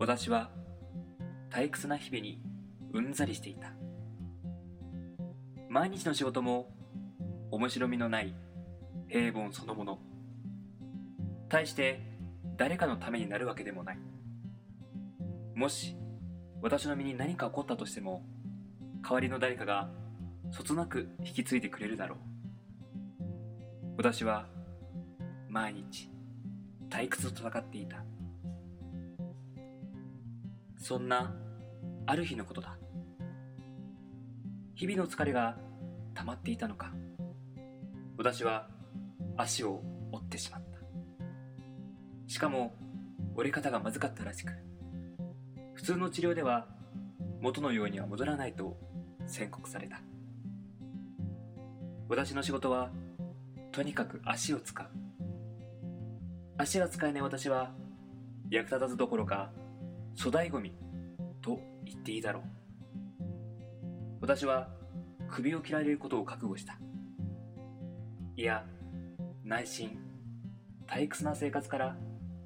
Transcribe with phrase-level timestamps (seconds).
[0.00, 0.48] 私は
[1.50, 2.40] 退屈な日々に
[2.94, 3.70] うんざりしていた。
[5.68, 6.72] 毎日の仕事も
[7.50, 8.34] 面白みのない
[9.08, 9.98] 平凡そのもの。
[11.50, 12.00] 対して
[12.56, 13.98] 誰かのためになるわけでもない。
[15.54, 15.94] もし
[16.62, 18.24] 私の身に何か起こったとしても
[19.02, 19.90] 代わりの誰かが
[20.50, 22.18] そつなく引き継いでくれるだろう。
[23.98, 24.46] 私は
[25.50, 26.08] 毎日
[26.88, 28.02] 退屈と戦っていた。
[30.90, 31.32] そんな
[32.04, 32.76] ある日のことだ。
[34.74, 35.56] 日々の疲れが
[36.14, 36.92] 溜まっていたのか。
[38.18, 38.66] 私は
[39.36, 40.80] 足を折ってしまった。
[42.26, 42.74] しかも
[43.36, 44.50] 折れ方がまずかったらしく
[45.74, 46.66] 普通の治療では
[47.40, 48.76] 元のようには戻らないと
[49.28, 50.00] 宣告された。
[52.08, 52.90] 私の仕事は
[53.70, 54.88] とにかく足を使う。
[56.58, 57.70] 足が使えない私は
[58.50, 59.52] 役立たずどころか
[60.16, 60.74] 粗大ごみ
[61.40, 62.42] と言っていいだろう。
[64.20, 64.68] 私は
[65.28, 66.78] 首を切られることを覚悟した。
[68.36, 68.64] いや
[69.44, 69.98] 内心
[70.86, 71.96] 退屈な生活から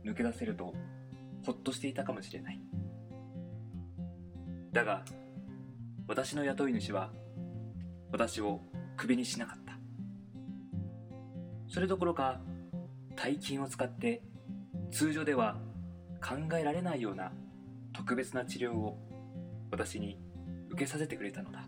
[0.04, 0.74] 抜け出せると
[1.44, 2.60] ほっとしていたかもしれない。
[4.72, 5.04] だが
[6.06, 7.12] 私の雇い主は
[8.12, 8.60] 私を
[8.96, 9.78] クビにしなかった。
[11.68, 12.40] それどころか
[13.16, 14.22] 大金を使って
[14.90, 15.56] 通常では
[16.22, 17.32] 考えられないような
[17.94, 18.98] 特別な治療を
[19.70, 20.18] 私に
[20.68, 21.66] 受けさせてくれたのだ。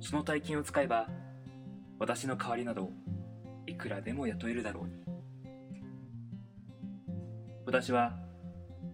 [0.00, 1.08] その大金を使えば
[1.98, 2.92] 私の代わりなど
[3.66, 5.02] いくらでも雇えるだろうに。
[7.66, 8.16] 私は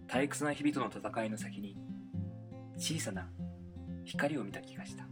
[0.07, 1.77] 退屈な日々との戦いの先に
[2.77, 3.29] 小さな
[4.03, 5.05] 光を見た気がした。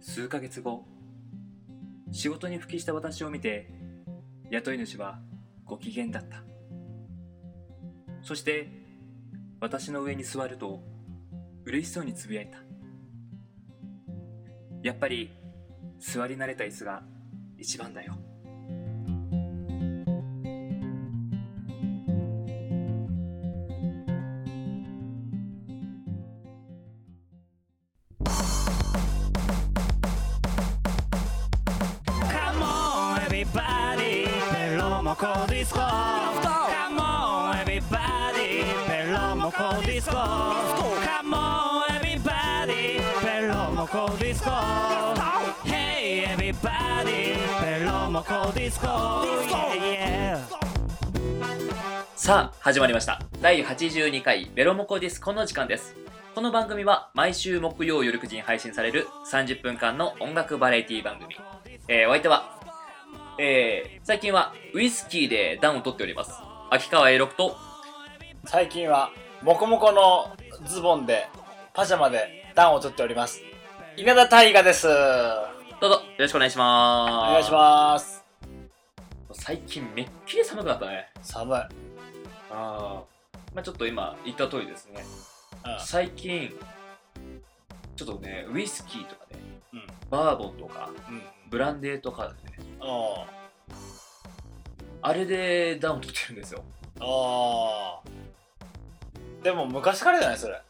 [0.00, 0.86] 数ヶ月後
[2.10, 3.70] 仕事に復帰した私を見て
[4.50, 5.20] 雇い主は
[5.64, 6.47] ご機嫌だった。
[8.28, 8.68] そして
[9.58, 10.82] 私の上に座ると
[11.64, 12.58] 嬉しそうにつぶやいた。
[14.82, 15.30] やっぱり
[15.98, 17.02] 座り慣れた椅子が
[17.56, 18.18] 一番だよ。
[52.68, 53.18] 始まりました。
[53.40, 55.96] 第82回ベロモコディスコの時間です。
[56.34, 61.34] この番組は毎週木曜夜9時に配信される30分間の音楽バラエティ番組、
[61.88, 62.60] えーお相手は
[63.38, 66.32] えー、最近はウイスキーで暖を取っております。
[66.68, 67.56] 秋川栄六と
[68.44, 70.36] 最近はモコモコの
[70.66, 71.26] ズボンで
[71.72, 73.40] パジャマで暖を取っております。
[73.96, 74.86] 稲田大我です。
[74.86, 74.90] お
[75.80, 77.32] どうぞよろしくお願いします。
[77.32, 78.24] 願いします
[79.32, 79.42] す。
[79.42, 81.08] 最近めっきり寒くなったね。
[81.22, 81.87] 寒い、
[82.58, 85.04] ああまあちょっと今言った通りですね。
[85.64, 86.52] うん最近
[87.96, 89.38] ちょっとねウイスキーとかね
[89.72, 89.86] うん。
[90.10, 91.22] バーボンとかうん。
[91.50, 92.34] ブランデーとかね
[92.80, 93.24] お
[95.02, 96.64] あれで暖を取ってるんですよ。
[97.00, 98.00] あ
[99.42, 100.60] でも昔からじゃないそれ。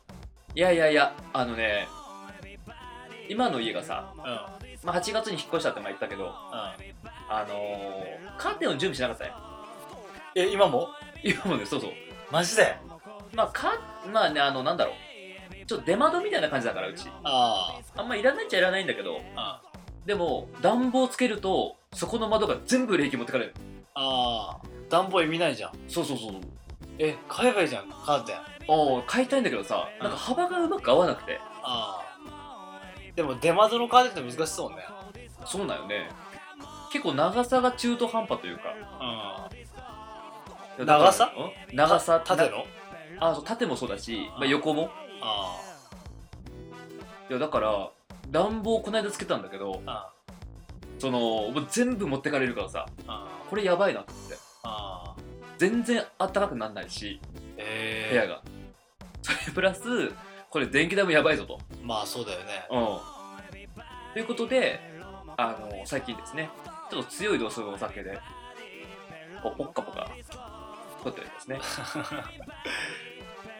[0.55, 1.89] いやいやいやあのね
[3.29, 4.23] 今の家がさ、うん。
[4.23, 6.77] うんまあ、8月に引っ越したって前言ったけどあ
[7.49, 9.48] のー、カーテンを準備しなかったよ
[10.35, 10.89] え今も？
[11.23, 11.91] 今もねそうそう。
[12.31, 12.77] マジで？
[13.35, 13.73] まあか
[14.13, 14.95] まあねあのなんだろう。
[15.67, 17.09] ちょっと出窓みたいな感じだからうち。
[17.25, 18.03] ああ。
[18.03, 19.21] んまいらないっちゃいらないんだけど。
[19.37, 19.61] あ
[20.07, 23.55] でも暖房つけるとそこの窓が全部冷気持ってかれる。
[23.95, 24.67] ああ。
[24.89, 25.73] 暖房意味ないじゃん。
[25.89, 26.33] そうそうそう
[26.99, 28.37] え買えばいいじゃんカーテン。
[29.07, 31.39] 買いたいんだけどさなんか幅がうまく合わなくて。
[31.63, 32.03] あ。
[33.15, 34.77] でも出窓のカーテンって難しそうね。
[35.45, 36.09] そうなんよね。
[36.91, 38.63] 結構長さが中途半端というか。
[39.01, 39.59] うん
[40.85, 41.33] 長さ？
[41.71, 42.21] うん長さ？
[42.25, 42.65] 縦の？
[43.21, 44.91] あそう縦もそうだし、まあ、横も。
[45.21, 45.61] あ
[47.29, 47.91] いやだから
[48.31, 50.11] 暖房この間つけたんだけどあ
[50.99, 51.19] その
[51.51, 54.37] もう全部持ってかれるからさあこれやばいなと思って。
[54.65, 55.21] ああ
[55.59, 57.21] 全然あったかくならないし
[57.57, 58.43] ええ部屋が。
[59.23, 60.13] それ プラス
[60.51, 61.59] これ電気代もやばいぞと。
[61.83, 62.67] まあそうだよね。
[62.71, 62.99] うん。
[64.15, 64.81] ということで
[65.37, 66.51] あの最近ですね
[66.91, 68.19] ちょっと強い度数のお酒で
[69.43, 70.09] こうポッカポカ
[71.03, 71.61] 取っておりますね。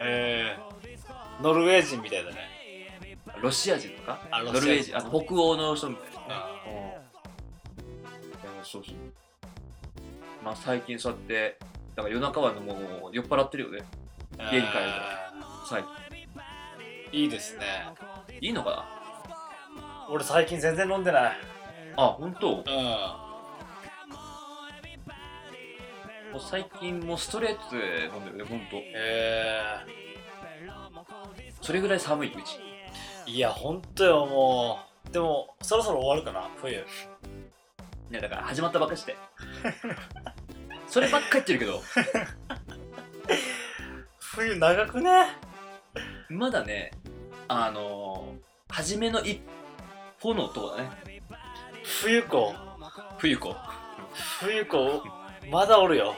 [0.01, 0.59] ええ
[1.41, 2.47] ノルウェー人みたいだね。
[3.41, 4.19] ロシア人とか？
[4.31, 4.97] あノルウェー人。
[4.97, 6.25] あ北欧の人みたいなね。
[8.43, 8.95] いやそうそう。
[10.43, 11.57] まあ最近そうやって
[11.95, 13.79] だから夜中はもう酔っ払ってるよね。
[14.37, 14.83] 家に帰る
[15.67, 17.13] さえー。
[17.17, 17.65] いいですね。
[18.39, 18.85] いいのか
[20.09, 21.23] 俺最近全然飲んでない。
[21.23, 21.33] な
[21.97, 22.57] あ本当？
[22.57, 22.75] もうん
[26.39, 29.85] う最近もうストレートで飲んでるね本当え
[31.61, 32.59] それぐらい寒いうち。
[33.27, 35.11] ー、いやほんとよもう。
[35.11, 36.77] でもそろそろ終わるかな冬。
[36.77, 36.81] い
[38.11, 39.15] やだから始まったばっかして。
[40.87, 41.81] そればっか言ってるけど。
[44.19, 45.37] 冬長くね？
[46.29, 46.91] まだね
[47.47, 49.41] あのー、初めの一
[50.19, 51.21] 歩のとこだね。
[51.83, 52.55] 冬子。
[53.17, 53.55] 冬子。
[54.39, 55.03] 冬子
[55.51, 56.15] まだおるよ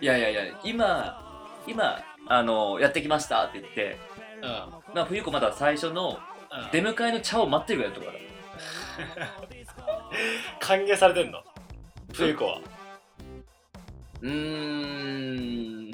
[0.00, 1.24] いやいやいや今
[1.66, 3.98] 今あのー、やってきましたって言って
[4.42, 4.50] うん、うん、
[4.94, 6.18] まあ冬子まだ最初の
[6.72, 8.12] 出迎えの茶を待ってるぐらいのとこだ。
[10.60, 11.42] 歓迎されてんの？
[12.12, 12.60] 冬子は。
[14.22, 15.88] うーん。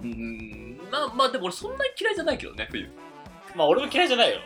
[0.91, 2.85] まあまあでも俺そんなに嫌いじゃないけどね冬。
[2.85, 2.89] い
[3.55, 4.39] まあ俺も嫌いじゃないよ。
[4.39, 4.43] や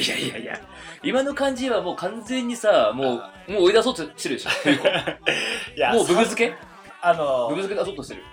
[0.00, 0.60] いやいやいや。
[1.02, 4.88] 今の感じはもう完全にさもうもう追い出そうとしてるでしょ冬子。
[5.76, 6.54] いやもうブブさ漬け
[7.02, 8.24] あのブブ漬け出そうとしてる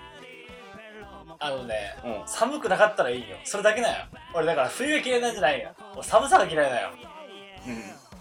[1.46, 2.22] あのねうん。
[2.26, 3.36] 寒くなかったらいいよ。
[3.44, 4.06] それだけだよ。
[4.34, 5.70] 俺だから冬が嫌いなんじゃないよ。
[5.94, 6.90] 俺寒さが嫌いだよ。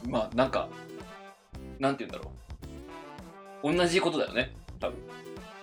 [0.04, 0.12] うん。
[0.12, 0.68] まあなんか
[1.80, 2.32] なんて言うんだろ
[3.64, 3.76] う。
[3.76, 4.54] 同じことだよね。
[4.80, 4.98] 多分。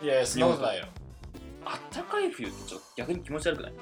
[0.02, 0.86] いやいやそんなことないよ。
[1.64, 3.72] あったかい冬ってちょっと逆に気持ち悪くない？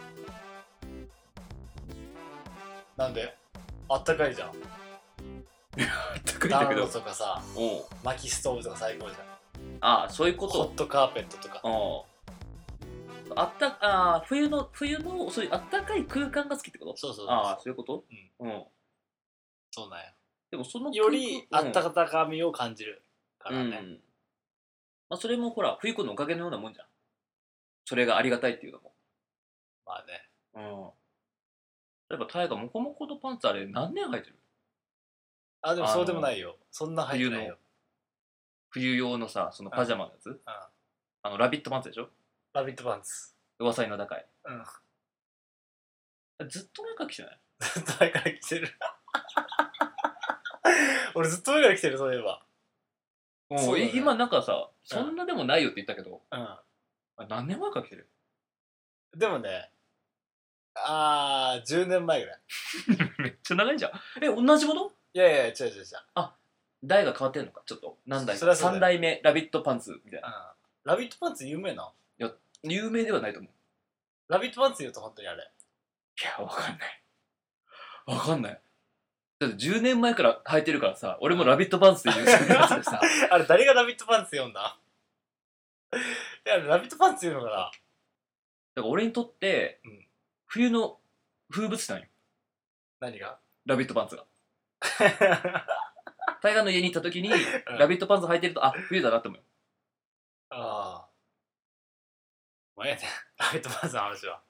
[2.99, 3.35] なんで？
[3.89, 4.49] あったかいじゃん。
[4.49, 4.55] あっ
[6.25, 6.87] たかいんだけど。
[6.87, 7.43] とかさ
[8.05, 9.21] 薪ストーブとか最高じゃん。
[9.81, 11.61] ああそういうこホとットカーペットとか
[13.37, 16.97] あったあー冬の冬のそういうあったかい空間が好きってこと？
[16.97, 18.05] そうそうそうああそういうこと？
[18.41, 18.65] うん、
[19.71, 20.05] そうなんや。
[20.51, 23.03] でもそのよりあったかみを感じる
[23.39, 24.01] からね、うん。
[25.09, 26.87] まあ、それもほら冬子のおかげのようなもんじゃん。
[27.85, 28.93] それがありがたいっていうのも。
[29.87, 30.29] まあね。
[30.55, 30.91] うん。
[32.11, 34.37] 例えばタイガモコモコのパンツあれ何年履いてる？
[35.63, 36.57] あでもそうでもないよ。
[36.71, 37.57] そんな入ってないよ。
[38.71, 40.41] 冬用のさそのパジャマのやつ、
[41.23, 42.09] あのラビットパンツでしょ？
[42.53, 43.35] ラビットパンツ。
[43.59, 44.27] 噂にの高い。
[46.41, 46.49] うん。
[46.49, 47.39] ずっと前から着てない？
[47.61, 48.69] ずっと前から来てる。
[51.15, 52.45] 俺ずっと前から来てるそういえば。
[53.57, 53.91] そうだね。
[53.91, 56.63] い今なんかさそんなでもないよって言ったけど、うあ
[57.29, 58.09] 何年前から着てる？
[59.17, 59.71] んでもね
[60.75, 62.39] あー10年前ぐらい。
[63.19, 63.93] めっちゃ長いじゃん。
[64.23, 65.87] え同じこといやいや違う違う違う、
[66.85, 67.63] 代が変わってんのか？
[67.67, 68.41] ちょっと何代か。
[68.41, 68.79] そりゃそうだよ。
[68.79, 70.29] 3代目ラビットパンツみたいな。
[70.29, 70.31] う
[70.89, 71.93] ん、ラビットパンツ有名な
[72.63, 73.53] 有名ではないと思う。
[74.33, 75.51] ラビットパンツ言うと本当にあれ。
[76.21, 77.03] いやわかんない。
[78.07, 78.61] わかんない。
[79.39, 83.01] だって10年前から履いてるからさ俺もラビットパンツっていうやつでさ。
[83.31, 84.79] あれ誰がラビットパンツ読んだ？
[86.47, 87.57] いやラビットパンツ言うのかな？
[87.57, 87.73] だか
[88.77, 90.07] ら俺にとって、うん。
[90.47, 91.01] 冬の
[91.51, 92.07] 風物詩なんよ。
[93.01, 93.39] 何が？
[93.67, 94.27] ラビットパンツが。
[96.41, 97.31] タイガーの家に行った時に、
[97.79, 99.41] ラビットパンツ履いてるとあ冬だなって思う。
[99.41, 99.45] よ
[100.51, 101.10] ああ。
[102.81, 103.03] まあ、ええね。
[103.37, 104.43] ラビットパンツの話は。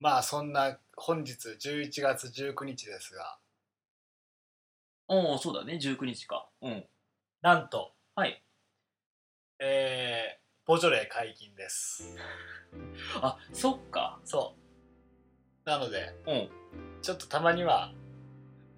[0.00, 3.38] まあ、そんな、本日11月19日ですが、
[5.08, 6.88] おおそうだね19日かうん
[7.42, 8.42] なんと、はい
[9.58, 12.16] えー、ボジョレー解禁です。
[13.20, 14.56] あそっかそ
[15.66, 15.68] う。
[15.68, 16.50] なので、うん
[17.02, 17.92] ちょっとたまには、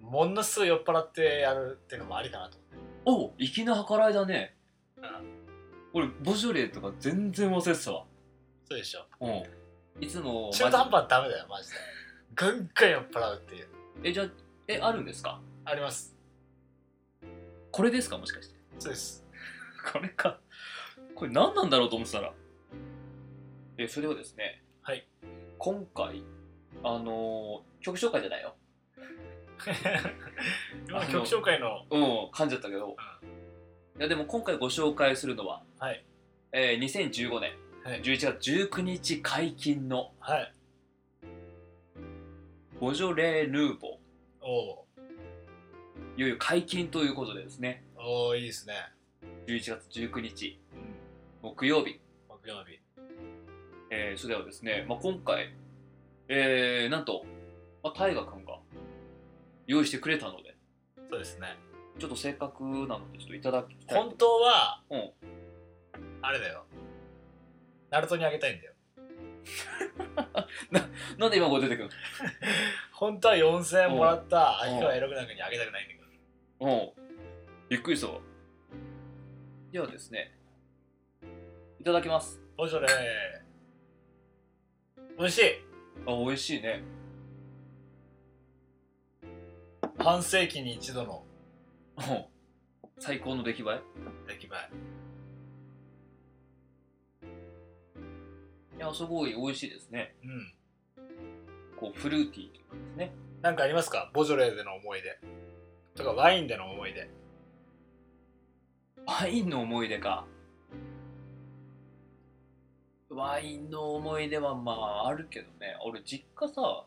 [0.01, 2.57] ものすごい酔っ払ってやるっていうのもありかなと
[3.05, 3.43] 思って。
[3.43, 4.57] お粋な計らいだね
[4.95, 5.36] うん。
[5.97, 8.05] 俺ボジョレーとか全然忘れてたわ。
[8.69, 9.05] そうでしょ。
[9.21, 9.29] う
[9.99, 10.03] ん。
[10.03, 11.75] いつも中途半端はダメだよ、マジで。
[12.35, 13.67] ガンガン酔っ払うっていう。
[14.03, 14.27] えじゃあ
[14.67, 15.41] えあるんですか？
[15.65, 16.15] あります。
[17.71, 18.17] これですか？
[18.17, 18.55] もしかして。
[18.79, 19.25] そうです。
[19.91, 20.39] これか。
[21.15, 22.33] これ何なんだろうと思ってたら。
[23.77, 24.63] えそれはですね。
[24.81, 25.07] はい。
[25.57, 26.23] 今回
[26.83, 28.55] あのー曲紹介じゃないよ。
[30.89, 32.01] 今曲紹介の、うん
[32.31, 32.95] 噛んじゃったけど、
[33.99, 36.03] いやでも今回ご紹介するのは、はい。
[36.51, 37.51] えー2015年
[37.83, 38.01] はい。
[38.01, 40.53] 11月19日解禁のはい。
[42.79, 43.97] ボジョレー・ヌーボ
[44.41, 48.73] おーいよいよ解禁ということでですねーおーいいですね。
[49.47, 50.59] 11月19日
[51.43, 51.49] うん。
[51.49, 51.99] 木曜日、
[52.29, 52.79] 木曜日。
[53.89, 55.53] えーそれではですね、まあ、今回、
[56.27, 57.25] えーなんと、
[57.83, 58.59] まあ、大河君が
[59.65, 60.55] 用意してくれたので
[61.09, 61.55] そうですね。
[61.99, 63.97] ちょっとせっかくなのでちょっといただきたい。
[63.97, 65.11] 本当は、うん。
[66.21, 66.65] あれだよ。
[67.89, 68.73] ナルトにあげたいんだよ。
[71.17, 71.89] なんで今これ出てくる
[72.91, 75.99] 本当は4000円もらった秋川エログナグにあげたくないんだけ
[76.59, 76.67] ど。
[76.67, 77.07] のうん。
[77.69, 78.19] びっくりしたわ。
[79.71, 80.33] ではですね
[81.79, 82.39] いただきます。
[82.55, 83.47] ボジョレー
[85.17, 85.41] 美味しい。
[86.05, 86.83] あ美味しいね。
[89.99, 91.26] 半世紀に一度のうん
[92.99, 93.81] 最高の出来栄え？
[94.27, 94.49] 出来栄
[98.77, 100.15] いやすごい美味しいですね。
[100.23, 100.53] えうん。
[101.75, 103.11] こうフルーティーというかですね。
[103.41, 104.11] なんかありますか？
[104.13, 105.19] ボジョレーでの思い出。
[105.95, 107.09] とかワインでの思い出。
[109.05, 110.25] ワインの思い出か。
[113.09, 115.75] ワインの思い出はまああるけどね。
[115.83, 116.85] 俺実家さ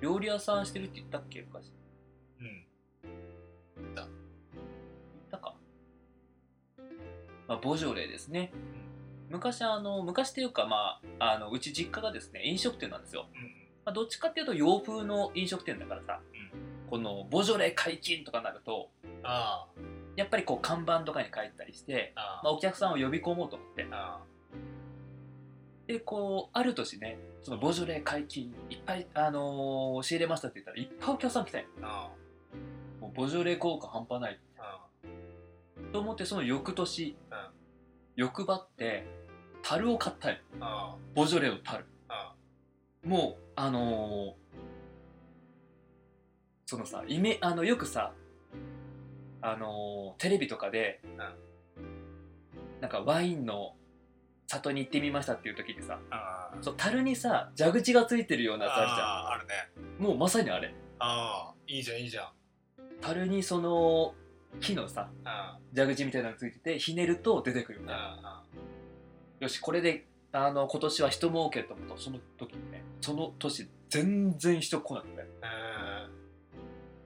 [0.00, 1.42] 料理屋さんしてるって言ったっけ？
[1.42, 1.70] 昔
[7.48, 8.52] まあボジョレーですね。
[9.30, 13.42] 昔あの昔っていうかまああのうち実家がですね飲食店なんですよ、うん。
[13.84, 16.20] まあ、どっちかっていうと洋風の飲食店だからさ、
[16.88, 18.90] このボジョレー解禁とかなると
[19.22, 19.66] あ
[20.16, 22.44] やっぱりこう看板とかに書いてたりして、ああ。
[22.44, 23.86] まあ、お客さんを呼び込もうと思って。
[23.90, 24.20] あ
[25.88, 32.10] でこうある年ねそのボジョレー解禁いっぱい、あのー仕入れましたって言ったらいっぱいお客さん来たよあ
[33.00, 34.47] もうボジョレー効果半端ないあ
[35.92, 37.38] と思ってその翌年、うん。
[38.16, 39.06] 欲張って
[39.62, 40.38] 樽を買ったよ。
[40.60, 41.84] あボジョレーの樽。
[42.08, 42.34] あ
[43.04, 44.48] もうあのー
[46.66, 48.12] そのさイメあのよくさ
[49.40, 51.00] あのーテレビとかで、
[52.80, 53.74] なんかワインの
[54.48, 58.98] 里に行ってみましたっていう時にさあそう樽にさ蛇口がついてるようなやつあるじゃん。
[58.98, 59.54] ああるね。
[59.98, 60.74] もうまさにあれ。
[60.98, 62.28] ああいいじゃんいいじゃん。
[63.00, 64.14] 樽にその
[64.60, 68.18] 木のさあ蛇口みたいなのがついててひねると出てくるみたいな。
[68.22, 68.42] あ
[69.40, 71.94] よしこれであの今年は人儲けと思った。
[71.94, 75.24] らその時にねその年全然人来なくて。
[75.42, 76.08] あ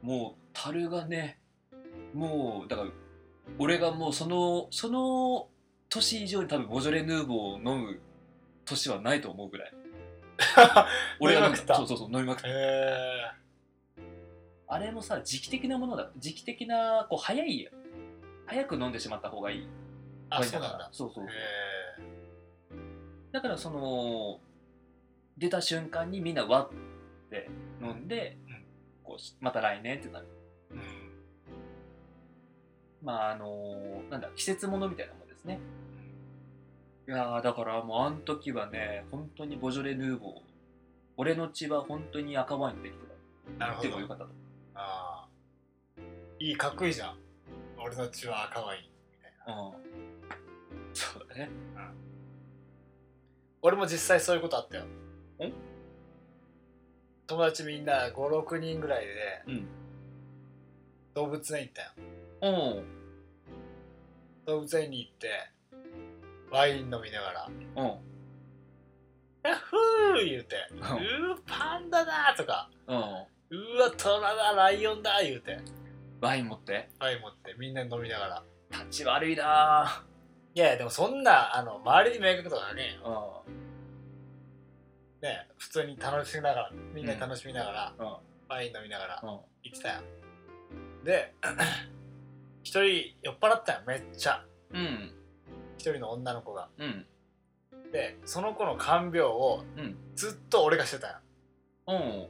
[0.02, 1.38] もう樽がね
[2.14, 2.88] もうだから
[3.58, 5.48] 俺がもうそのその
[5.88, 8.00] 年以上に多分ボジョレ・ヌーボーを飲む
[8.64, 9.72] 年はないと思うぐらい。
[11.20, 11.74] 俺が飲ん飲みまくった。
[11.74, 12.48] だそうそうそう飲みまくった
[14.72, 17.68] あれもさ時期的なものだ時期的なこう早い
[18.46, 19.68] 早く飲んでしまった方がいい。
[20.30, 20.78] あそうなんだ。
[20.78, 21.24] からそうそう。
[21.24, 21.28] へ
[23.32, 24.40] だからその
[25.36, 26.70] 出た瞬間にみんなわっ
[27.28, 27.50] て
[27.82, 28.64] 飲んで、うん。
[29.04, 30.26] こうまた来年ってなる。
[30.70, 30.80] えうん。
[33.02, 35.60] まああのなんだ季節ものみたいなもんですね。
[37.06, 40.40] いやーだからもうあの時はね本当にボジョレ・ヌーボー。
[41.18, 43.04] 俺の血は本当に赤ワインできて
[43.58, 43.66] た。
[43.66, 43.88] なるほど。
[43.90, 44.30] でもよかったと
[44.74, 46.00] ああ
[46.38, 47.16] いいかっこいいじゃん。
[47.78, 48.82] 俺の血は赤ワイン。
[48.82, 49.72] みたいな
[50.94, 51.50] そうだね
[53.62, 54.84] 俺も実際そういうことあったよ。
[54.84, 54.88] ん
[57.26, 59.66] 友達みんな56人ぐらいでうん。
[61.14, 61.90] 動物園行ったよ。
[62.42, 62.84] うん。
[64.46, 65.28] 動物園に行って
[66.50, 67.46] ワイン飲みながら。
[67.76, 67.86] うん
[69.44, 70.80] 「ヤッフー!」言うて「うん。
[70.80, 70.88] ー
[71.46, 72.68] パンダだ!」とか。
[72.86, 72.98] うん
[73.52, 75.58] 「うわトラだライオンだ!」言うて。
[76.20, 76.88] ワイン持って？
[77.00, 78.42] ワイン持ってみんな飲みながら。
[78.70, 80.04] 立ち悪いな。
[80.54, 83.42] いやいやでもそんなあの周りに迷惑とかねー
[85.22, 88.06] ね普通に楽しみながらみんなで楽しみながら、うん。
[88.06, 88.16] うん
[88.48, 89.28] ワイン飲みながらうん。
[89.28, 90.00] 行ってたよ
[91.04, 91.34] で
[92.62, 94.44] 一人酔っ払ったよめっちゃ。
[94.70, 95.12] うん
[95.78, 96.68] 一人の女の子が。
[96.78, 97.06] うん。
[97.90, 99.96] でその子の看病をうん。
[100.14, 101.14] ずっと俺がしてたよ
[101.88, 102.28] うん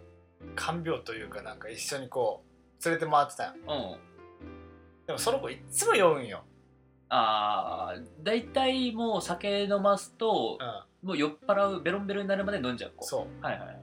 [0.55, 2.43] 看病というかなんか一緒にこ
[2.81, 3.53] う連れて回ってたよ。
[3.69, 5.07] うん。
[5.07, 6.45] でもその子いっつも酔うんよ、
[7.09, 10.59] ああ大体もう酒飲ますと
[11.03, 13.05] うん、もう酔っ払うベロンベロンになるまで飲んじゃう子。
[13.05, 13.45] そう。
[13.45, 13.81] はいはいはい。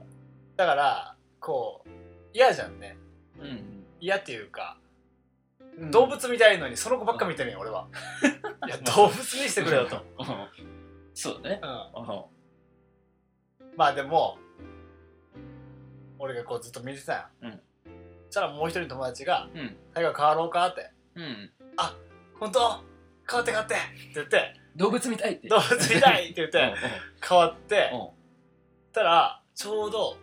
[0.56, 1.88] だからこう
[2.32, 2.96] 嫌じゃんね。
[3.38, 4.78] うん嫌っていうか、
[5.78, 5.90] うん。
[5.90, 7.86] 動物みたいのにその子ばっか見てるんよ俺は。
[8.66, 10.26] いや動物にしてくれよと、うん。
[11.14, 11.60] そうだね。
[11.62, 12.24] うん、うん。
[13.76, 14.38] まあでも
[16.22, 17.50] 俺がこうずっと見てたよ、うん。
[18.26, 20.90] そしたらもう一人の友達がうん「最後変わろうか?」って。
[21.16, 21.50] うん
[22.38, 22.60] 「本当？
[23.28, 23.84] 変わって変わって」って
[24.14, 24.60] 言って。
[24.76, 26.74] 動物みたいって「動物みたい!」って言って。
[27.26, 27.90] 変わって。
[28.92, 30.16] たらちょうど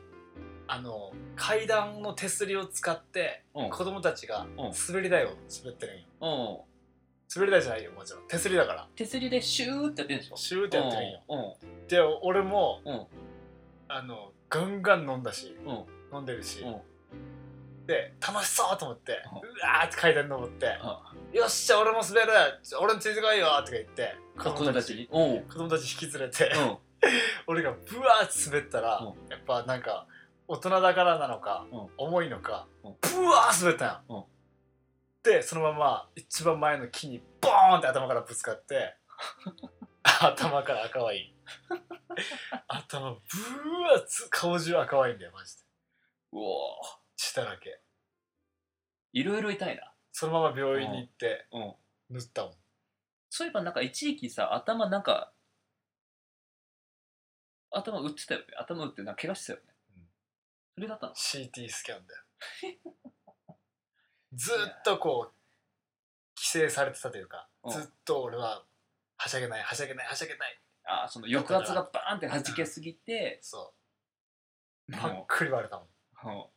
[0.68, 3.70] あの階段の手すりを使ってうん。
[3.70, 4.72] 子供たちがうん。
[4.88, 5.30] 滑り台を
[5.64, 6.06] 滑ってるんよ。
[6.22, 6.68] うん。
[7.36, 8.28] 滑り台じゃないよもちろん。
[8.28, 8.88] 手すりだから。
[8.96, 10.38] 手すりでシューってやってるんでしょ？
[10.38, 11.24] シューってやってるんよ。
[11.30, 11.88] うん。
[11.88, 13.08] で俺もうん。
[13.90, 15.72] あのガンガン飲んだしう
[16.14, 16.18] ん。
[16.18, 16.62] 飲んでるし。
[16.62, 16.82] うん。
[17.86, 19.36] で楽しそうと思ってう
[19.66, 20.66] わーって階段登って
[21.32, 22.28] 「よっしゃ俺も滑る
[22.82, 25.08] 俺についてこいよ」とか言って子供たち。
[25.08, 26.78] 子供たち引き連れてうん。
[27.48, 30.06] 俺がブワーって滑ったらうやっぱなんか
[30.50, 31.90] 大人だからなのかうん。
[31.98, 32.96] 重いのかうん。
[33.00, 34.18] ブワー滑ったうん。
[34.20, 34.24] ん
[35.24, 38.96] でそのまま一番前の木にボーンって頭からぶつかって
[40.04, 41.37] あ 頭から赤ワイン
[42.88, 45.64] 頭ブワーつ顔中赤ワインだよマジで。
[46.32, 46.72] うお
[47.16, 47.82] 血だらけ。
[49.14, 49.94] いろいろ痛いな。
[50.12, 51.74] そのまま病院に行ってうん。
[52.16, 52.54] 塗ったもん。
[53.30, 55.34] そういえばなんか一時期さ頭なんか
[57.72, 58.46] 頭打ってたよね。
[58.58, 60.04] 頭打ってなんか怪我してたよね、うん。
[60.76, 62.24] それだったの？CT スキャンだよ。
[64.34, 65.36] ずっとこう
[66.38, 67.72] 規制されてたというかうん。
[67.72, 68.64] ずっと俺は
[69.18, 73.74] はしゃげないはしゃげないはしゃげないあーその抑圧がバーンって弾けすぎて そ
[74.88, 74.92] う。
[74.94, 75.88] パックリ割れたもん。
[76.36, 76.52] も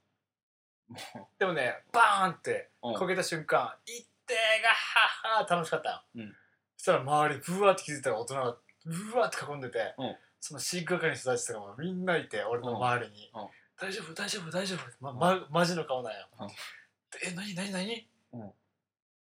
[0.89, 6.37] うもでもねバーンってうこけた瞬間「いってーがはっはー楽しかったよ、うん。
[6.77, 10.17] そしたら周りブワーって気づいたら大人がブワーって囲んでて、うん。
[10.41, 13.49] その飼育係の人たちとかもみんないて俺の周りに「うん。
[13.77, 16.29] 大丈夫大丈夫大丈夫」ままマジの顔なんよ。
[16.41, 16.49] うん
[17.23, 18.41] 「え何何何?」うん。
[18.41, 18.47] と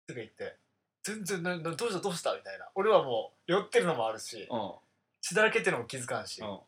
[0.09, 0.57] か言って
[1.03, 2.69] 「全然ななどうしたどうした?」みたいな。
[2.75, 4.73] 俺はもう酔ってるのもあるしうん
[5.21, 6.59] 血だらけっていうのも気づかんし、うん。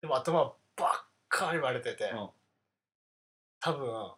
[0.00, 0.88] でも頭ばっ
[1.28, 2.28] かり割れてて、うん。
[3.60, 4.12] 多分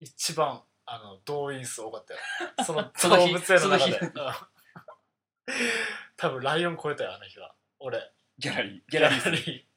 [0.00, 2.20] 一番あの動員数多かったよ。
[2.64, 2.82] その
[3.18, 4.00] 動物園の中で。
[6.16, 7.54] 多分ライオン超えたよあの日は。
[7.80, 8.12] 俺。
[8.38, 8.82] ギャラリー。
[8.88, 9.68] ギャラリーリ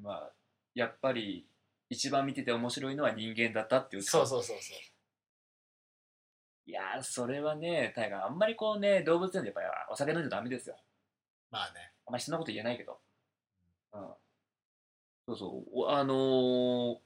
[0.00, 0.32] まあ
[0.74, 1.46] やっぱり
[1.88, 4.02] 一番見てて面白いのは人間だったっていう。
[4.02, 4.78] そうそうそうそう
[6.66, 10.76] いやーそれはねタイガーあんまりこうね動物園でやっぱりお酒飲んじゃダメですよ。
[11.50, 11.92] まあね。
[12.06, 12.98] あんまりそんなこと言えないけど。
[13.92, 14.00] うん。
[15.26, 15.80] そうそう。
[15.80, 16.96] おあのー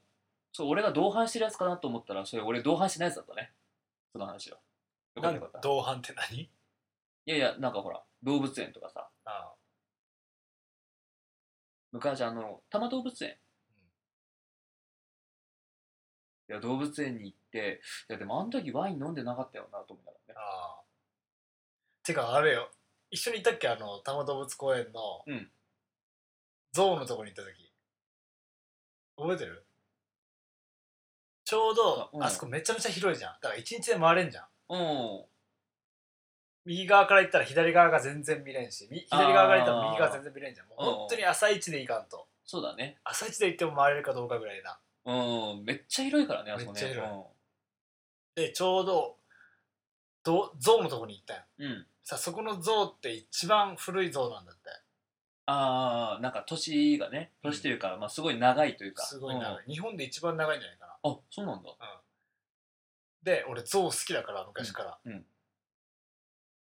[0.51, 3.51] そう俺が同伴してるやつかなと思ったらそれ俺同伴してないやつだったね。
[4.11, 4.57] その話は
[5.15, 5.67] よかなんったよかった。
[5.67, 6.39] 同伴って何？
[6.41, 6.49] い
[7.25, 9.09] やいやなんかほら動物園とかさ。
[9.25, 9.53] あ。
[11.91, 13.37] 昔あの多摩動物園、
[16.49, 20.39] いや動物園に行っていやでもあの時ワイン飲んでなかったよなと思いながらね。
[20.39, 20.83] ああ。
[22.03, 22.71] てかあれよ。
[23.11, 23.67] 一緒にいたっけ？
[23.67, 25.51] あの多摩動物公園の、うん。
[26.71, 27.71] ゾウのとこに行った時。
[29.17, 29.63] 覚えてる？
[31.45, 32.23] ちょうど、あうん。
[32.23, 33.33] あそこめちゃめちゃ広いじゃん。
[33.41, 34.45] だから一日で回れんじゃん。
[34.69, 35.25] うん。
[36.65, 40.67] 右側から行ったら左側が全然見れんしみ左側から行ったら右側全然見れんじゃん。
[40.67, 42.27] もううん本当に朝一で行かんと。
[42.45, 42.97] そうだね。
[43.03, 45.11] 朝一で行っても回れるかどうかぐらいなう
[45.61, 46.81] んめっちゃ広いからねあそこね。
[46.81, 47.19] めっちゃ広
[48.35, 48.41] い。
[48.41, 49.17] でちょうど
[50.23, 51.41] どゾウのとこに行ったよ。
[51.59, 54.59] うん、うん、さそこのゾウって一番古いゾウなんだって。
[55.51, 59.03] ああなんか年がね年というか、まあすごい長いというか。
[59.03, 60.93] すごい長い、日本で一番長いんじゃないかな。
[61.03, 61.69] うんあそうなんだ。
[63.23, 65.25] で俺ゾウ好きだから昔から、うんうん。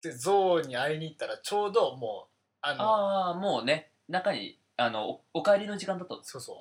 [0.00, 6.14] でゾウに会いに行ったらちょうどもうあのああもうね中にあのおお帰りの時間だった。
[6.22, 6.60] そうそう、う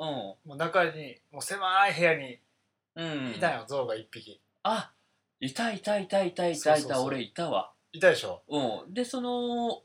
[0.49, 2.39] もう中にもう狭い部屋に
[2.95, 3.35] んうん。
[3.35, 4.41] いたよ、ゾウが一匹。
[4.63, 4.91] あ
[5.39, 7.71] いたいたいたいたいたいた俺いたわ。
[7.93, 8.41] いたでしょ？
[8.49, 8.93] うん。
[8.93, 9.83] でその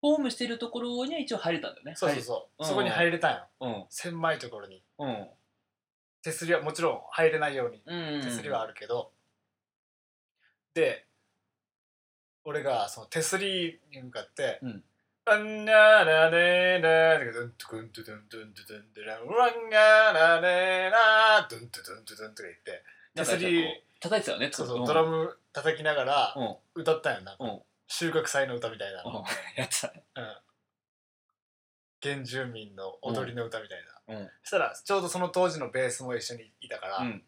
[0.00, 1.94] ホームしてるところには一応入れたんだよね。
[1.96, 3.46] そうそうそう、うんそこに入れたんよ。
[3.60, 3.84] うん。
[3.90, 4.82] 狭いところに。
[4.98, 5.28] うん。
[6.22, 8.22] 手すりはもちろん入れないようにうん。
[8.22, 9.12] 手すりはあるけど、
[10.72, 11.06] で
[12.44, 14.84] 俺がその手すりに向かってうん
[15.30, 26.34] 「あんならねら」ドントクントドントントドントランワンガラねらドントドントドンとか言って手すり叩いてたよねそうそう、ドラム叩きながら
[26.74, 27.60] 歌ったんやな、うん
[27.90, 29.12] 収穫祭の歌みたいな、うん
[29.56, 30.36] やってたねうん、
[32.02, 37.24] 原住民の踊りの歌みたいな、うんそしたらちょうどその当時のベースも一緒にいたから「うん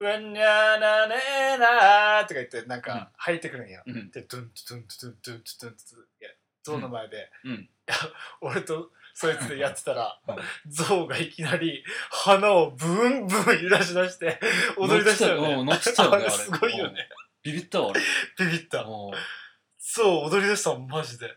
[0.00, 6.30] うわにゃなねーなー」とか言ってなんか入ってくるんや、うんでドゥンドゥンドゥンドゥンドゥンドゥンドゥンいや
[6.62, 7.68] ゾウの前で、うん。
[8.40, 10.36] 俺とそいつでやってたら、うん
[10.70, 14.40] ゾウがいきなり鼻をブンブン揺らし出して
[14.78, 15.64] 踊り出したよね。
[15.64, 17.08] 乗ってたよ ねすごいよね。
[17.42, 18.00] ビビったわ俺
[18.38, 18.82] ビビった。
[18.82, 19.12] うん。
[19.78, 21.36] そう踊り出したマジで。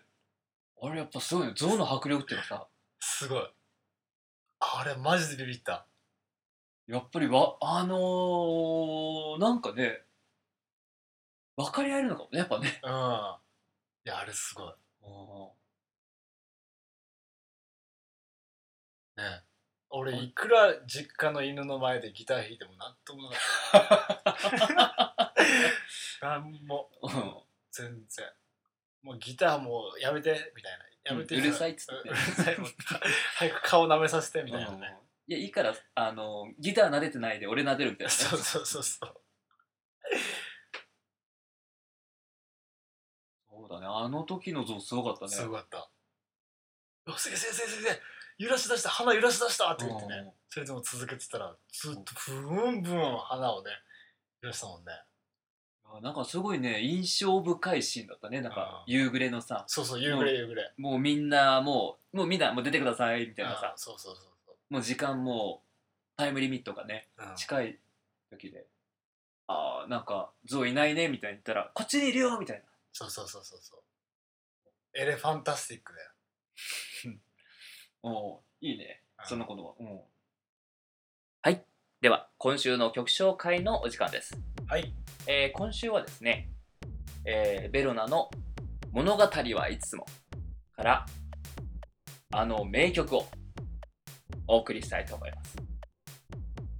[0.82, 1.54] あれやっぱすごいね。
[1.56, 2.68] 象の迫力っていうかさ。
[3.00, 3.54] すごい。
[4.60, 5.88] あれマジでビビった。
[6.88, 10.04] やっぱりわあのー、なんかね
[11.58, 12.80] 分かり合えるのかもねやっぱね。
[12.84, 12.92] うん。
[14.06, 14.74] いやあれすごい
[19.18, 19.44] ね
[19.90, 20.32] 俺い。
[20.32, 25.34] くら実家の犬の前でギター弾いてもなんともなかった。
[26.28, 26.90] なんも。
[27.02, 27.42] うん。
[27.72, 28.26] 全然。
[29.04, 30.86] もうギターもうやめてみたいな。
[31.12, 31.36] やめて。
[31.36, 31.44] うん。
[31.44, 32.10] うるさいっつって。
[32.10, 32.70] ううるさいもう
[33.36, 34.80] 早く顔舐めさせてみたいなうん。
[34.80, 38.20] ねいやいいからあのギター撫でてないで俺撫でるみたいなね。
[38.20, 39.15] そうそうそうそう
[43.56, 43.88] そうだね。
[43.90, 45.32] あの時の像すごかったね。
[45.32, 45.90] すごかった
[47.08, 48.02] 「うせげせげせげせげ
[48.38, 50.34] 揺らし出した鼻揺らし出した!」って言ってね。
[50.50, 53.72] それでも続けてたらずっとブーンブーン鼻をね
[54.42, 54.92] 揺らしたもんね。
[55.86, 58.42] あなんかすごいね印象深いシーンだったね。
[58.42, 58.94] なんかうん。
[58.94, 59.64] 夕暮れのさ。
[59.68, 60.74] そうそう夕暮れ夕暮れ。
[60.78, 63.74] もうみんなもうもうみんなもう出てくださいみたいなあさ。
[63.78, 65.64] そうそうそうそもう時間も
[66.18, 67.36] タイムリミットがねう、うん。
[67.36, 67.80] 近い
[68.30, 68.68] 時で。
[69.48, 72.64] ああなんかゾウいないねみたいに言ったらこっちにいるよみたいな
[72.98, 73.82] そうそうそうそうそう。
[74.98, 76.12] エレファンタスティックだよ。
[78.04, 79.04] おおいいね。
[79.20, 79.26] うん。
[79.28, 80.00] その子のはうん。
[81.42, 81.66] はい。
[82.00, 84.38] では今週の曲紹介のお時間です。
[84.68, 84.96] はい。
[85.28, 86.50] えー今週はですね、
[87.26, 88.32] えーベロナの
[88.94, 90.06] 「物語はいつも」
[90.74, 91.06] から
[92.32, 93.28] あの名曲を
[94.48, 95.58] お送りしたいと思います。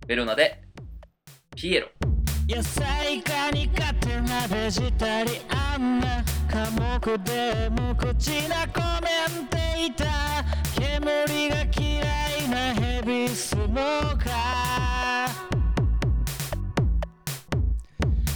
[0.08, 0.64] ベロナで
[1.58, 1.90] 「ピエロ
[2.48, 12.02] 野菜化に勝手なベジタリアンな寡黙で無口なコメンテーター煙が嫌
[12.38, 15.32] いなヘビースモーカー。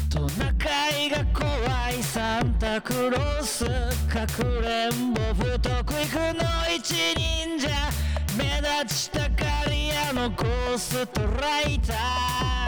[0.10, 3.66] トナカイが怖いサンタクロース。
[4.12, 5.70] かくれんぼ不得
[6.02, 6.42] 意不の
[6.76, 7.70] 一忍者。
[8.36, 12.59] 目立ちたがり屋のゴーストライター。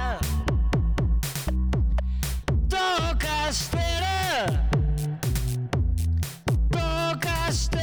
[3.48, 3.82] かしてる
[6.70, 6.78] ど
[7.16, 7.82] うかしてる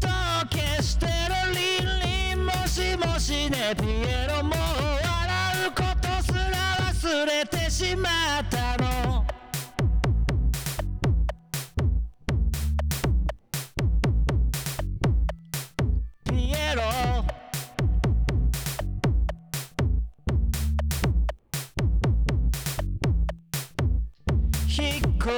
[0.00, 1.10] どうけしてる
[1.54, 6.48] リンリンもしもしねピエロもう笑うことすら
[6.92, 8.08] 忘れてしま
[8.40, 8.91] ったの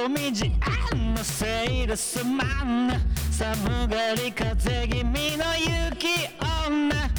[0.05, 2.91] 引っ込み思案のセールスマン
[3.31, 7.09] 寒がり風気味の雪女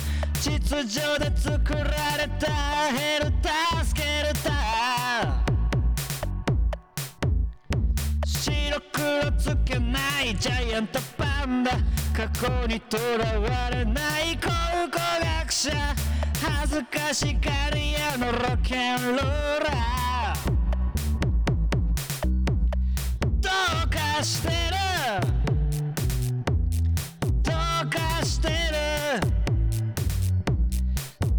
[0.41, 1.83] 秩序で作ら
[2.17, 2.47] れた
[2.93, 5.47] ヘルタースケルター
[8.25, 11.73] 白黒つけないジャイアントパンダ
[12.15, 14.49] 過去にとらわれない考
[14.83, 14.91] 古
[15.41, 15.73] 学者
[16.41, 20.06] 恥ずかしがり屋のロケンローラー
[24.17, 24.55] かしてる。
[27.43, 27.53] ど
[27.85, 28.55] うかしてる。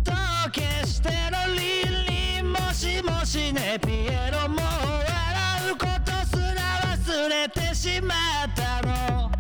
[0.04, 1.16] どうかしてる。
[1.56, 1.60] リ
[1.90, 6.62] ンリンもしもしねピエロもう笑うことすら
[6.96, 8.13] 忘れてしま
[8.46, 9.32] ったの。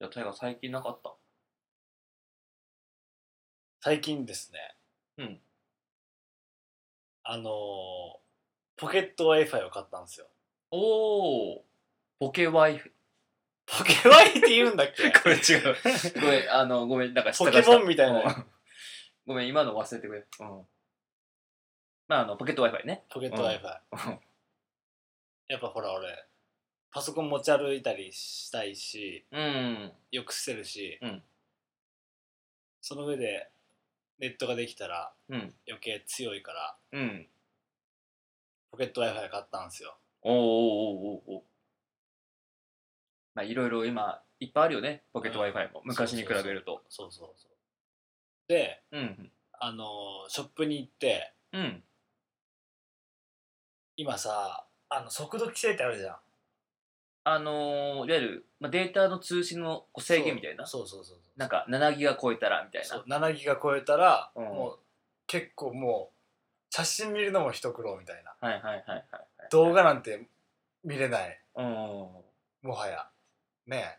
[0.00, 1.17] じゃあタイガー最近なかった？
[3.80, 4.58] 最近ですね。
[5.18, 5.40] うん。
[7.24, 8.18] あのー
[8.80, 10.26] ポケット Wi-Fi を買ったんですよ。
[10.70, 11.64] おお
[12.20, 12.92] ポケワイフ。
[13.66, 15.10] ポケ Wi-Fi って言うんだっけ？
[15.20, 15.76] これ違う。
[16.14, 18.50] ごめんあのごめんなんかポケモンみたいなうん。
[19.26, 20.20] ごめん今の忘れてくれ。
[20.40, 20.68] うん。
[22.06, 23.04] まああのポケット Wi-Fi ね。
[23.08, 24.20] ポケット Wi-Fi うん。
[25.48, 26.24] やっぱほら俺
[26.92, 29.92] パソコン持ち歩いたりしたいしうん。
[30.12, 31.24] よくしてるし、うん。
[32.80, 33.50] その上で
[34.18, 35.54] ネットができたらうん。
[35.66, 37.26] 余計強いからうん。
[38.70, 39.96] ポケット Wi-Fi 買ったんですよ。
[40.22, 41.42] おーおーおーおーおー。
[43.34, 45.82] まあいろいろ今いっぱいあるよねポケットうん Wi-Fi も。
[45.84, 46.82] 昔に比べると。
[46.88, 47.50] そうそうそう
[48.48, 51.82] でうんあのーショップに行ってうん。
[53.96, 56.16] 今さあの速度規制ってあるじゃん
[57.24, 60.66] あのーいわゆる、まあ、データの通信の制限みたいな？
[60.66, 61.38] そうそうそうそう。
[61.38, 64.44] なんか7ギガ超えたらみたいそうな7ギガ超えたら、うん。
[64.44, 64.78] もう
[65.26, 68.34] 結構もう写真見るのも一苦労みたいな。
[68.40, 69.48] はいはいはいはいはい。
[69.50, 70.26] 動画なんて
[70.84, 71.40] 見れない。
[71.56, 71.64] うん。
[71.64, 72.24] も
[72.74, 73.08] はや。
[73.66, 73.98] ね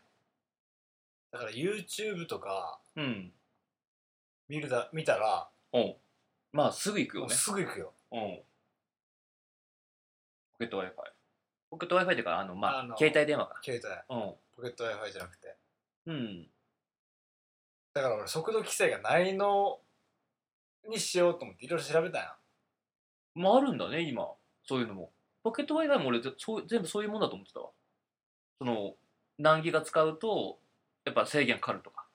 [1.32, 3.32] だから YouTube とかうん。
[4.48, 5.96] 見るだ見たらおう
[6.52, 7.92] まあすぐ行くもうよねすぐ行くよ。
[8.10, 8.18] うん。
[10.54, 10.86] ポケット Wi-Fi
[11.70, 13.60] ポケット Wi-Fi っていうかあのまああの携帯電話か。
[13.62, 13.80] 携
[14.10, 14.20] 帯。
[14.20, 14.34] うん。
[14.56, 15.56] ポケット Wi-Fi じゃなくて。
[16.06, 16.46] うん。
[17.94, 19.78] だから俺速度規制がないの
[20.88, 22.36] にしようと思っていろいろ調べたんや
[23.34, 24.28] まああるんだね今。
[24.64, 25.12] そういうのも。
[25.42, 27.70] ポケット Wi-Fi も俺ぜそう全部そういうもんだと思ってたわ。
[28.58, 28.94] その
[29.38, 30.58] 何ギガ使うと
[31.04, 32.06] やっぱ制限かかるとか。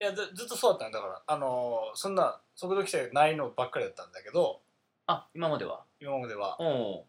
[0.00, 4.60] いやずずっとそうだったんだからあのーそんな速度規制ないのばっかりだったんだけど。
[5.06, 5.84] あ今までは。
[6.00, 6.56] 今までは。
[6.60, 7.04] おう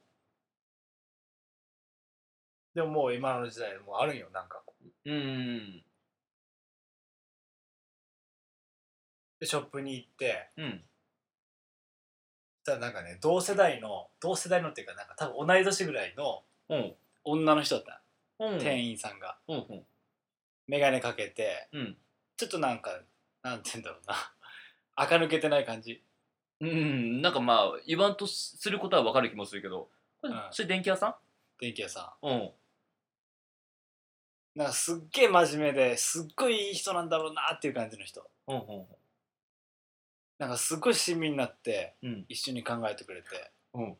[2.76, 4.62] でももう今の時代もうあるんよなんか
[5.06, 5.12] う。
[5.12, 5.82] ん
[9.40, 10.50] でショップに行って。
[10.58, 10.82] うん。
[12.66, 16.94] たらなんかね同世代の同世代のっていうかなんか多分同い年ぐらいのうん。
[17.24, 18.02] 女の人だった。
[18.40, 18.58] うん。
[18.58, 19.38] の店員さんが。
[19.48, 19.84] うんうん。
[20.68, 21.70] 眼鏡かけて。
[21.72, 21.98] うん。
[22.36, 22.92] ちょっとなんか
[23.42, 24.16] なんて言うんだろうな。
[24.96, 26.04] 垢抜けてない感じ。
[26.60, 27.22] うん。
[27.22, 29.90] なんかまあ言わんとすることは分かる気もするけど。
[30.20, 30.48] これ、うん。
[30.52, 31.18] それ電気屋さ
[31.60, 32.28] 電気屋さん。
[32.28, 32.52] うんん
[34.56, 38.26] なんかすっげえ真面目ですっごいいい人なんだろうなっていう感じの人。
[38.48, 38.86] うんうん
[40.38, 42.26] なんかすっごい親身になってうん。
[42.28, 43.52] 一緒に考えてくれて。
[43.74, 43.98] うん。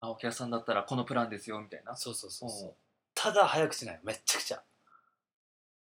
[0.00, 1.96] あお客さんだったらこのプランですよみたいな。
[1.96, 2.68] そうそうそうそう。
[2.70, 2.74] う
[3.14, 4.58] ただ早口ないめっちゃくちゃ。
[4.58, 4.60] ん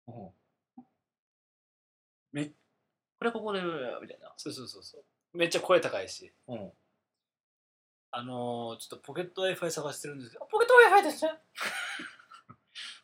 [0.08, 0.30] うん。
[2.32, 2.52] めこ
[3.24, 3.60] れここで
[4.00, 4.32] みたいな。
[4.38, 5.36] そうそうそうそう。
[5.36, 6.32] めっちゃ声高いし。
[6.48, 6.72] うん。
[8.12, 11.32] あのー、ちょっとポケット Wi-Fi 探してるんですけど、ポケット Wi-Fi ですね。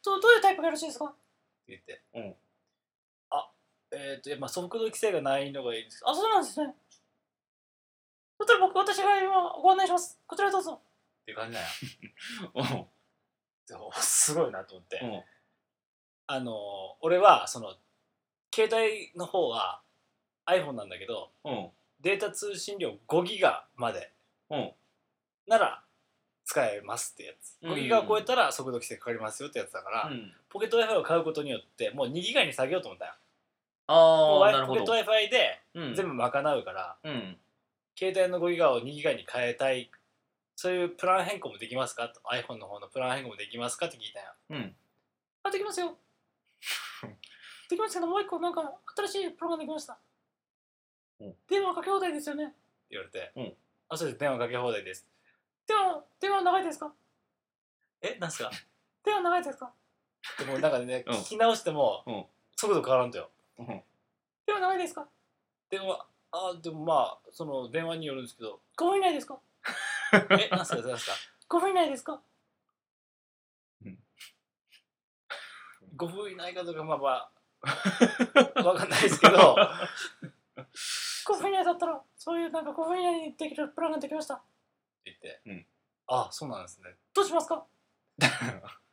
[0.05, 1.05] どどういうタイプがよろしいですか？
[1.07, 1.17] って
[1.69, 2.03] 言って。
[2.15, 2.37] うん
[3.31, 3.51] あ、
[3.93, 6.75] えっ、と、まあ、速度規制がないのがいいんですけど、あ、そうなんですね。
[8.39, 10.19] そしたら僕、私が今ご案内します。
[10.27, 10.81] こちらへどうぞ。
[11.23, 12.87] っていう感じなんや。
[14.01, 14.99] すごいなと思って。
[15.03, 15.25] うん
[16.33, 16.55] あのー、
[17.01, 17.75] 俺は、その、
[18.55, 19.83] 携帯の方は
[20.47, 24.11] iPhone なんだけど、うんデータ通信量5ギガまで
[24.49, 24.73] うん
[25.47, 25.85] なら
[26.51, 27.57] 使えますってやつ。
[27.63, 27.73] うん。
[27.75, 30.33] 5ギガを超えたら速度規制かかりますよってやつだから、うん。
[30.49, 33.13] ポケット Wi-Fi を買うことによってもう2ギガに下げようと思ったよ。
[33.87, 35.95] あポケット Wi-Fi でうん。
[35.95, 37.37] 全部賄うから、うん。
[37.97, 39.93] 携帯の5ギガを2ギガに変えたい
[40.57, 42.09] そういうプラン変更もできますか？
[42.09, 44.35] と iPhone の方のプラン変更もできますかって聞いたよ。
[44.51, 44.75] うん。
[45.45, 45.97] あできますよ。
[47.71, 49.97] できますけどもう一個なんか新しいプランができました、
[51.21, 51.35] うん。
[51.49, 52.45] 電話かけ放題ですよね。
[52.45, 52.55] って
[52.91, 53.55] 言われて、うん
[53.89, 54.21] あそうです。
[54.21, 55.07] 電話かけ放題です
[55.71, 56.93] 電話電話長いですか？
[58.03, 58.51] えなんすか？
[59.05, 59.71] 電話長いですか？
[60.39, 61.15] でもなんかね、うん。
[61.15, 62.25] 聞き直しても、うん。
[62.57, 63.67] 速度変わらんとようん。
[63.67, 63.85] 電
[64.55, 65.07] 話長いですか？
[65.71, 68.59] 電話あでもまあその電話によるんですけど。
[68.77, 69.39] 5分以内ですか？
[70.13, 71.13] えなんすかなんすか
[71.49, 72.21] ？5分以内ですか、
[73.85, 73.99] うん。
[75.97, 77.31] 5分以内かどうかまあま
[78.59, 79.57] あわかんないですけど。
[81.27, 84.43] 5分以内だったらそういうなんか5分以内にできるプランができました
[85.05, 85.67] 言って、うん。
[86.07, 86.91] あそうなんですね。
[87.15, 87.65] どうしますか？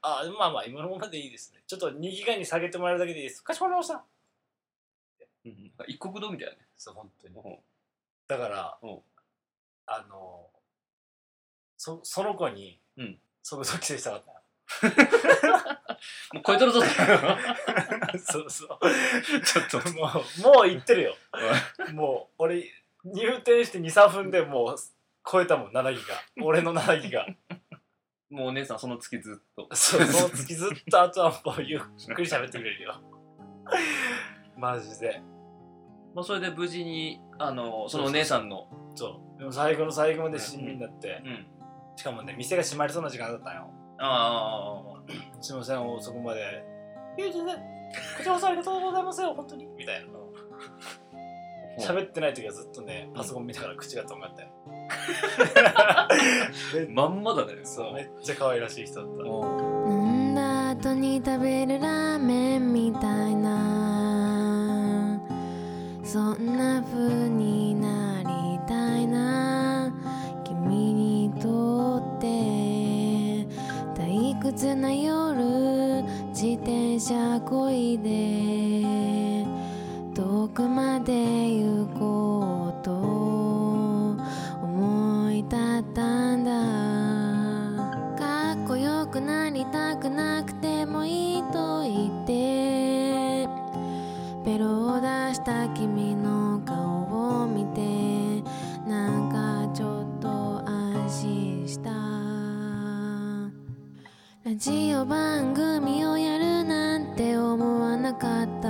[0.02, 1.64] あまあまあ今のままでいいですね。
[1.68, 3.44] ちょっと2ギガに下げてもらえるだけでいいです。
[3.44, 4.04] かしこまりました。
[5.46, 6.60] うん一国道みたいだね。
[6.78, 7.36] そう本当に。
[7.36, 7.60] うん。
[8.28, 9.00] だから、うん。
[9.86, 10.50] あの
[11.78, 13.20] そその子にうん。
[13.44, 14.32] 速度規制したかった。
[14.32, 14.38] よ
[16.34, 16.82] もう超えとるぞ
[18.20, 18.80] そうそう。
[19.46, 19.94] ちょっと。
[19.94, 21.16] もうもう行ってるよ。
[21.94, 22.70] もう俺
[23.06, 24.78] 入店して23分でもう
[25.30, 26.00] 超えたもん7ギ
[26.38, 27.26] ガ俺の7ギガ
[28.30, 29.74] もうお姉さんその月ずっと。
[29.74, 31.82] そうその月ずっとあとはもうゆっ
[32.14, 33.02] くり喋ってくれるよ。
[34.58, 35.22] マジで。
[36.14, 38.68] まあそれで無事にあのそのお姉さんの。
[38.96, 41.48] そうでも最後の最後まで親身になって、うん。
[41.96, 43.72] しかもね店が閉まりそうな時間だったんよ。
[44.00, 44.84] あ
[45.40, 46.42] すいません遅くまで。
[47.18, 47.56] いや全然。
[47.56, 47.62] こ
[48.20, 49.66] ちらこそありがとうございますよ本当に。
[49.68, 50.08] みたいな。
[50.10, 54.57] あ喋ってない時はずっとねパソコン見ながら口がとんがったよめ
[56.90, 57.54] まんまだね。
[57.64, 59.24] そうめっちゃ可愛らしい人だった。
[59.26, 59.42] 飲
[60.34, 60.36] ん。
[60.36, 65.20] だ後に食べるラーメンみたいな。
[66.04, 69.94] そんな風になりたいな。
[70.44, 72.28] 君にとって
[73.96, 79.46] 退屈な夜自転車こいで
[80.14, 81.97] 遠くまで行こ
[90.18, 93.48] なくてもいいと言って
[94.44, 98.42] ベロを出した君の顔を見て
[98.90, 100.28] なんかちょっと
[100.68, 101.92] 安心した。
[104.44, 108.70] ラジオ番組をやるなんて思わなかった。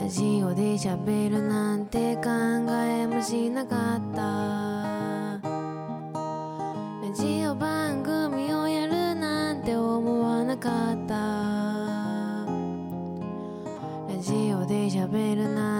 [0.00, 2.30] ラジオで喋るなんて考
[2.70, 4.75] えもしなかった。
[15.06, 15.75] 喋るな